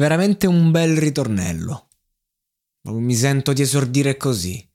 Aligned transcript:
Veramente 0.00 0.46
un 0.46 0.70
bel 0.70 0.96
ritornello. 0.96 1.88
Mi 2.84 3.14
sento 3.14 3.52
di 3.52 3.60
esordire 3.60 4.16
così. 4.16 4.66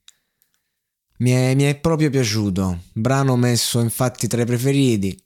Mi 1.18 1.32
è, 1.32 1.56
mi 1.56 1.64
è 1.64 1.80
proprio 1.80 2.12
piaciuto. 2.12 2.84
Brano 2.94 3.36
messo 3.36 3.80
infatti 3.80 4.28
tra 4.28 4.44
i 4.44 4.46
preferiti. 4.46 5.20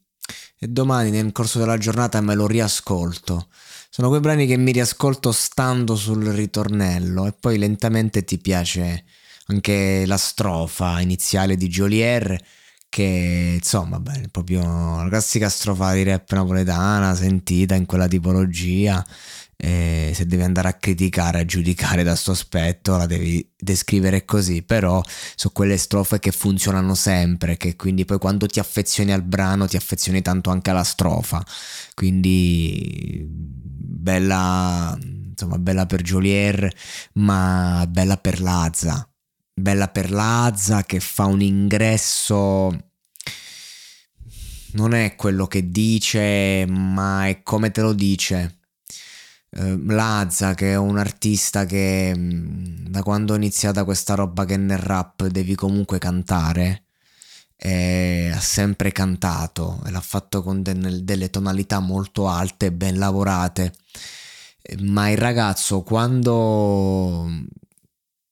E 0.57 0.69
domani 0.69 1.09
nel 1.09 1.33
corso 1.33 1.59
della 1.59 1.77
giornata 1.77 2.21
me 2.21 2.33
lo 2.33 2.47
riascolto. 2.47 3.49
Sono 3.89 4.07
quei 4.07 4.21
brani 4.21 4.47
che 4.47 4.55
mi 4.55 4.71
riascolto 4.71 5.33
stando 5.33 5.97
sul 5.97 6.23
ritornello 6.27 7.25
e 7.25 7.33
poi 7.33 7.57
lentamente 7.57 8.23
ti 8.23 8.37
piace 8.37 9.03
anche 9.47 10.05
la 10.05 10.17
strofa 10.17 11.01
iniziale 11.01 11.57
di 11.57 11.67
Jolier 11.67 12.41
che 12.89 13.53
insomma 13.57 13.99
beh, 13.99 14.29
proprio 14.31 14.61
la 14.61 15.07
classica 15.09 15.47
strofa 15.49 15.93
di 15.93 16.03
rap 16.03 16.31
napoletana 16.31 17.15
sentita 17.15 17.75
in 17.75 17.85
quella 17.85 18.07
tipologia 18.07 19.05
e 19.61 20.13
se 20.15 20.25
devi 20.25 20.43
andare 20.43 20.69
a 20.69 20.73
criticare, 20.73 21.41
a 21.41 21.45
giudicare 21.45 22.03
da 22.03 22.15
sto 22.15 22.31
aspetto, 22.31 22.95
la 22.95 23.05
devi 23.05 23.45
descrivere 23.57 24.23
così, 24.23 24.63
però 24.63 25.03
sono 25.35 25.53
quelle 25.53 25.75
strofe 25.75 26.19
che 26.19 26.31
funzionano 26.31 26.95
sempre, 26.95 27.57
che 27.57 27.75
quindi 27.75 28.05
poi 28.05 28.19
quando 28.19 28.47
ti 28.47 28.59
affezioni 28.59 29.11
al 29.11 29.21
brano 29.23 29.67
ti 29.67 29.75
affezioni 29.75 30.21
tanto 30.21 30.49
anche 30.49 30.69
alla 30.69 30.85
strofa, 30.85 31.43
quindi 31.93 33.25
bella, 33.27 34.97
insomma, 35.01 35.57
bella 35.57 35.85
per 35.85 36.03
Jolier, 36.03 36.73
ma 37.15 37.85
bella 37.89 38.15
per 38.15 38.39
Lazza, 38.39 39.08
bella 39.59 39.87
per 39.89 40.11
Lazza 40.11 40.83
che 40.83 40.99
fa 40.99 41.25
un 41.25 41.41
ingresso 41.41 42.89
non 44.71 44.93
è 44.93 45.15
quello 45.15 45.47
che 45.47 45.69
dice, 45.69 46.65
ma 46.67 47.27
è 47.27 47.41
come 47.43 47.71
te 47.71 47.81
lo 47.81 47.93
dice. 47.93 48.57
Eh, 49.51 49.77
Lazza 49.85 50.53
che 50.53 50.73
è 50.73 50.75
un 50.75 50.97
artista 50.97 51.65
che 51.65 52.13
mm, 52.15 52.87
da 52.87 53.01
quando 53.03 53.33
è 53.33 53.37
iniziata 53.37 53.83
questa 53.83 54.13
roba 54.15 54.45
che 54.45 54.57
nel 54.57 54.77
rap 54.77 55.25
devi 55.25 55.55
comunque 55.55 55.97
cantare 55.97 56.83
eh, 57.61 58.31
ha 58.33 58.39
sempre 58.39 58.91
cantato 58.91 59.81
e 59.85 59.91
l'ha 59.91 60.01
fatto 60.01 60.41
con 60.43 60.61
de- 60.63 61.03
delle 61.03 61.29
tonalità 61.29 61.79
molto 61.79 62.27
alte 62.27 62.67
e 62.67 62.71
ben 62.71 62.97
lavorate. 62.97 63.73
Eh, 64.61 64.77
ma 64.81 65.09
il 65.09 65.17
ragazzo 65.17 65.81
quando 65.83 67.27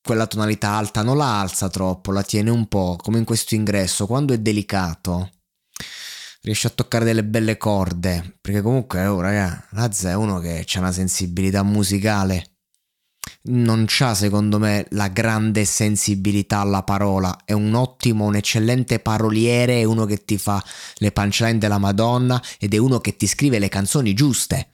quella 0.08 0.26
tonalità 0.26 0.70
alta 0.70 1.04
non 1.04 1.18
la 1.18 1.42
alza 1.42 1.70
troppo 1.70 2.14
la 2.14 2.24
tiene 2.24 2.50
un 2.50 2.68
po' 2.68 2.96
come 2.96 3.18
in 3.18 3.26
questo 3.26 3.56
ingresso. 3.56 4.08
Quando 4.08 4.34
è 4.34 4.40
delicato 4.40 5.32
riesce 6.42 6.68
a 6.68 6.70
toccare 6.70 7.04
delle 7.04 7.26
belle 7.26 7.58
corde, 7.58 8.38
perché 8.40 8.62
comunque, 8.62 9.06
oh 9.06 9.20
raga, 9.20 9.68
Lazza 9.72 10.10
è 10.10 10.16
uno 10.16 10.40
che 10.40 10.66
ha 10.66 10.80
una 10.80 10.94
sensibilità 10.94 11.62
musicale, 11.62 12.58
non 13.50 13.86
ha 14.00 14.14
secondo 14.16 14.58
me 14.60 14.88
la 14.92 15.10
grande 15.10 15.66
sensibilità 15.66 16.60
alla 16.60 16.84
parola, 16.84 17.42
è 17.44 17.52
un 17.52 17.74
ottimo, 17.74 18.26
un 18.26 18.36
eccellente 18.36 19.00
paroliere, 19.00 19.82
è 19.82 19.84
uno 19.84 20.06
che 20.06 20.24
ti 20.24 20.38
fa 20.38 20.64
le 21.00 21.12
punchline 21.12 21.58
della 21.58 21.80
Madonna 21.80 22.42
ed 22.60 22.74
è 22.74 22.78
uno 22.78 23.00
che 23.00 23.18
ti 23.18 23.28
scrive 23.28 23.60
le 23.60 23.68
canzoni 23.68 24.14
giuste. 24.14 24.72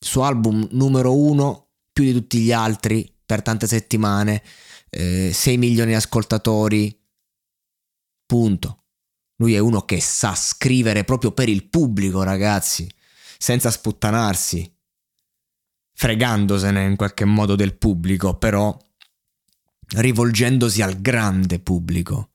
Il 0.00 0.08
suo 0.08 0.24
album 0.24 0.66
numero 0.72 1.16
uno, 1.16 1.68
più 1.92 2.02
di 2.02 2.12
tutti 2.12 2.40
gli 2.40 2.50
altri, 2.50 3.08
per 3.28 3.42
tante 3.42 3.66
settimane, 3.66 4.42
eh, 4.88 5.32
6 5.34 5.58
milioni 5.58 5.90
di 5.90 5.96
ascoltatori, 5.96 6.98
punto. 8.24 8.84
Lui 9.36 9.52
è 9.52 9.58
uno 9.58 9.82
che 9.82 10.00
sa 10.00 10.34
scrivere 10.34 11.04
proprio 11.04 11.32
per 11.32 11.50
il 11.50 11.68
pubblico, 11.68 12.22
ragazzi, 12.22 12.90
senza 13.36 13.70
sputtanarsi, 13.70 14.74
fregandosene 15.92 16.84
in 16.84 16.96
qualche 16.96 17.26
modo 17.26 17.54
del 17.54 17.76
pubblico, 17.76 18.38
però 18.38 18.74
rivolgendosi 19.88 20.80
al 20.80 20.98
grande 21.02 21.60
pubblico. 21.60 22.30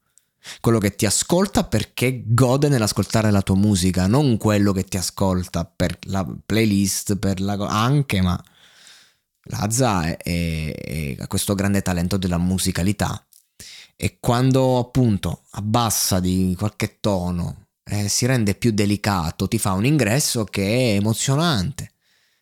Quello 0.59 0.77
che 0.77 0.93
ti 0.93 1.07
ascolta 1.07 1.63
perché 1.63 2.21
gode 2.23 2.67
nell'ascoltare 2.67 3.31
la 3.31 3.41
tua 3.41 3.55
musica, 3.55 4.05
non 4.05 4.37
quello 4.37 4.73
che 4.73 4.83
ti 4.83 4.97
ascolta 4.97 5.65
per 5.65 5.97
la 6.03 6.23
playlist, 6.45 7.15
per 7.15 7.41
la... 7.41 7.53
anche, 7.53 8.21
ma 8.21 8.39
Lazza 9.45 9.99
ha 9.99 11.27
questo 11.27 11.53
grande 11.53 11.81
talento 11.81 12.17
della 12.17 12.37
musicalità 12.37 13.25
e 13.95 14.17
quando 14.19 14.79
appunto 14.79 15.43
abbassa 15.51 16.19
di 16.19 16.55
qualche 16.57 16.99
tono 16.99 17.67
eh, 17.83 18.07
si 18.07 18.25
rende 18.25 18.55
più 18.55 18.71
delicato, 18.71 19.47
ti 19.47 19.59
fa 19.59 19.73
un 19.73 19.85
ingresso 19.85 20.45
che 20.45 20.63
è 20.63 20.95
emozionante, 20.95 21.91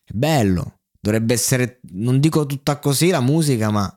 è 0.04 0.12
bello, 0.12 0.80
dovrebbe 1.00 1.34
essere, 1.34 1.80
non 1.90 2.20
dico 2.20 2.46
tutta 2.46 2.78
così 2.78 3.10
la 3.10 3.20
musica, 3.20 3.70
ma 3.70 3.96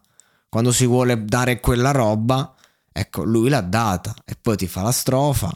quando 0.50 0.72
si 0.72 0.86
vuole 0.86 1.24
dare 1.24 1.60
quella 1.60 1.92
roba, 1.92 2.54
ecco, 2.92 3.24
lui 3.24 3.50
l'ha 3.50 3.62
data 3.62 4.16
e 4.26 4.36
poi 4.40 4.58
ti 4.58 4.68
fa 4.68 4.82
la 4.82 4.92
strofa. 4.92 5.52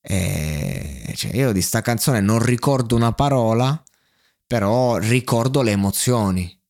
E 0.00 1.12
cioè, 1.16 1.34
io 1.34 1.52
di 1.52 1.62
sta 1.62 1.80
canzone 1.80 2.20
non 2.20 2.40
ricordo 2.40 2.96
una 2.96 3.12
parola, 3.12 3.82
però 4.46 4.98
ricordo 4.98 5.62
le 5.62 5.70
emozioni. 5.70 6.62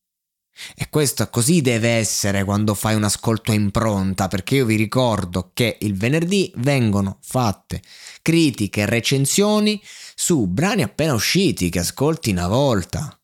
E 0.76 0.88
questo 0.88 1.28
così 1.30 1.60
deve 1.60 1.90
essere 1.90 2.44
quando 2.44 2.74
fai 2.74 2.94
un 2.94 3.04
ascolto 3.04 3.50
a 3.50 3.54
impronta, 3.54 4.28
perché 4.28 4.56
io 4.56 4.66
vi 4.66 4.76
ricordo 4.76 5.50
che 5.52 5.78
il 5.80 5.96
venerdì 5.96 6.52
vengono 6.56 7.18
fatte 7.22 7.82
critiche 8.22 8.82
e 8.82 8.86
recensioni 8.86 9.82
su 10.14 10.46
brani 10.46 10.82
appena 10.82 11.14
usciti 11.14 11.70
che 11.70 11.80
ascolti 11.80 12.30
una 12.30 12.46
volta. 12.48 13.18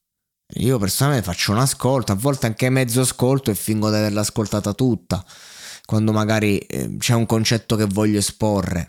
Io 0.54 0.78
personalmente 0.78 1.26
faccio 1.26 1.52
un 1.52 1.58
ascolto, 1.58 2.12
a 2.12 2.16
volte 2.16 2.46
anche 2.46 2.68
mezzo 2.70 3.00
ascolto 3.00 3.50
e 3.50 3.54
fingo 3.54 3.88
di 3.88 3.96
averla 3.96 4.20
ascoltata 4.20 4.74
tutta, 4.74 5.24
quando 5.84 6.12
magari 6.12 6.58
eh, 6.58 6.96
c'è 6.98 7.14
un 7.14 7.26
concetto 7.26 7.76
che 7.76 7.84
voglio 7.84 8.18
esporre. 8.18 8.88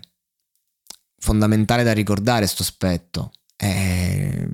Fondamentale 1.18 1.84
da 1.84 1.92
ricordare 1.92 2.40
questo 2.40 2.62
aspetto. 2.62 3.30
E 3.56 4.48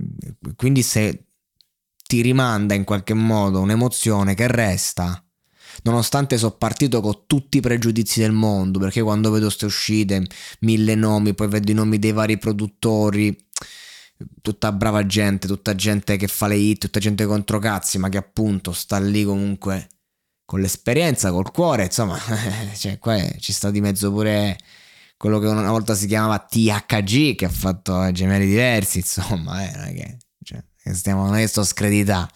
quindi 0.55 0.83
se 0.83 1.28
ti 2.09 2.23
rimanda 2.23 2.73
in 2.73 2.85
qualche 2.85 3.13
modo 3.13 3.61
un'emozione 3.61 4.33
che 4.33 4.47
resta. 4.47 5.23
Nonostante 5.83 6.39
sono 6.39 6.53
partito 6.53 7.03
con 7.03 7.25
tutti 7.27 7.59
i 7.59 7.61
pregiudizi 7.61 8.21
del 8.21 8.33
mondo, 8.33 8.79
perché 8.79 9.03
quando 9.03 9.31
vedo 9.31 9.45
queste 9.45 9.67
uscite, 9.67 10.25
mille 10.61 10.95
nomi, 10.95 11.35
poi 11.35 11.49
vedo 11.49 11.71
i 11.71 11.75
nomi 11.75 11.99
dei 11.99 12.13
vari 12.13 12.39
produttori, 12.39 13.37
tutta 14.41 14.73
brava 14.73 15.05
gente, 15.05 15.47
tutta 15.47 15.75
gente 15.75 16.17
che 16.17 16.29
fa 16.29 16.47
le 16.47 16.57
hit, 16.57 16.81
tutta 16.81 16.99
gente 16.99 17.27
contro 17.27 17.59
cazzi, 17.59 17.99
ma 17.99 18.09
che 18.09 18.17
appunto 18.17 18.73
sta 18.73 18.99
lì 18.99 19.23
comunque 19.23 19.89
con 20.47 20.61
l'esperienza, 20.61 21.31
col 21.31 21.51
cuore, 21.51 21.85
insomma, 21.85 22.19
cioè, 22.75 22.99
qua 22.99 23.23
ci 23.39 23.53
sta 23.53 23.71
di 23.71 23.83
mezzo 23.83 24.11
pure 24.11 24.57
quello 25.19 25.39
che 25.39 25.47
una 25.47 25.71
volta 25.71 25.95
si 25.95 26.07
chiamava 26.07 26.39
THG, 26.39 27.35
che 27.35 27.45
ha 27.45 27.51
fatto 27.51 28.11
gemelli 28.13 28.47
diversi, 28.47 28.99
insomma, 28.99 29.69
eh, 29.69 29.77
non 29.77 29.85
è 29.89 29.95
che, 29.95 30.17
stiamo, 30.95 31.25
non 31.25 31.37
è 31.37 31.47
sto 31.47 31.65
scredità. 31.65 32.31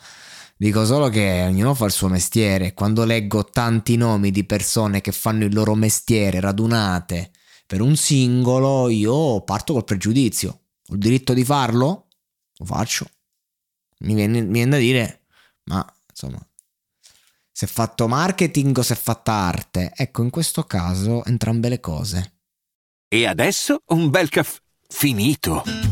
Dico 0.57 0.85
solo 0.85 1.09
che 1.09 1.45
ognuno 1.47 1.75
fa 1.75 1.87
il 1.87 1.93
suo 1.93 2.09
mestiere. 2.09 2.73
Quando 2.73 3.05
leggo 3.05 3.45
tanti 3.45 3.97
nomi 3.97 4.31
di 4.31 4.45
persone 4.45 5.01
che 5.01 5.11
fanno 5.11 5.45
il 5.45 5.53
loro 5.53 5.75
mestiere 5.75 6.39
radunate 6.41 7.33
per 7.67 7.81
un 7.81 7.97
singolo, 7.97 8.89
io 8.89 9.41
parto 9.43 9.73
col 9.73 9.85
pregiudizio. 9.85 10.61
Ho 10.89 10.95
il 10.95 11.01
diritto 11.01 11.33
di 11.33 11.45
farlo? 11.45 12.09
Lo 12.57 12.65
faccio. 12.65 13.07
Mi 14.01 14.15
viene, 14.15 14.41
mi 14.43 14.53
viene 14.53 14.71
da 14.71 14.79
dire, 14.79 15.23
ma 15.65 15.85
insomma, 16.09 16.45
se 17.51 17.67
è 17.67 17.69
fatto 17.69 18.09
marketing 18.09 18.77
o 18.77 18.83
se 18.83 18.95
è 18.95 18.97
fatta 18.97 19.33
arte. 19.33 19.93
Ecco, 19.95 20.23
in 20.23 20.31
questo 20.31 20.65
caso 20.65 21.25
entrambe 21.25 21.69
le 21.69 21.81
cose. 21.81 22.35
E 23.09 23.27
adesso 23.27 23.83
un 23.87 24.11
bel 24.11 24.29
caffè 24.29 24.59
finito. 24.89 25.92